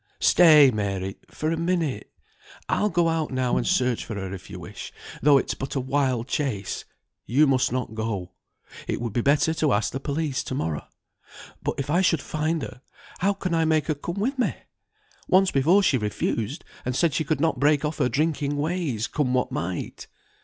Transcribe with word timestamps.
"Stay, 0.19 0.71
Mary, 0.71 1.15
for 1.29 1.51
a 1.51 1.55
minute; 1.57 2.11
I'll 2.67 2.89
go 2.89 3.07
out 3.07 3.29
now 3.29 3.55
and 3.55 3.67
search 3.67 4.03
for 4.03 4.15
her 4.15 4.33
if 4.33 4.49
you 4.49 4.59
wish, 4.59 4.91
though 5.21 5.37
it's 5.37 5.53
but 5.53 5.75
a 5.75 5.79
wild 5.79 6.27
chase. 6.27 6.85
You 7.27 7.45
must 7.45 7.71
not 7.71 7.93
go. 7.93 8.31
It 8.87 8.99
would 8.99 9.13
be 9.13 9.21
better 9.21 9.53
to 9.53 9.73
ask 9.73 9.91
the 9.91 9.99
police 9.99 10.43
to 10.45 10.55
morrow. 10.55 10.87
But 11.61 11.75
if 11.77 11.91
I 11.91 12.01
should 12.01 12.19
find 12.23 12.63
her, 12.63 12.81
how 13.19 13.33
can 13.33 13.53
I 13.53 13.63
make 13.63 13.85
her 13.85 13.93
come 13.93 14.19
with 14.19 14.39
me? 14.39 14.55
Once 15.27 15.51
before 15.51 15.83
she 15.83 15.99
refused, 15.99 16.65
and 16.83 16.95
said 16.95 17.13
she 17.13 17.23
could 17.23 17.39
not 17.39 17.59
break 17.59 17.85
off 17.85 17.99
her 17.99 18.09
drinking 18.09 18.57
ways, 18.57 19.05
come 19.05 19.35
what 19.35 19.51
might?" 19.51 20.07